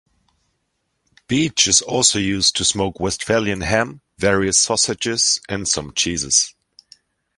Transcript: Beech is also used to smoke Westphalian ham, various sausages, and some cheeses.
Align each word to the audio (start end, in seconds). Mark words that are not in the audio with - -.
Beech 1.27 1.67
is 1.67 1.83
also 1.83 2.17
used 2.17 2.55
to 2.55 2.65
smoke 2.65 2.99
Westphalian 2.99 3.61
ham, 3.61 4.01
various 4.17 4.57
sausages, 4.57 5.39
and 5.47 5.67
some 5.67 5.93
cheeses. 5.93 6.55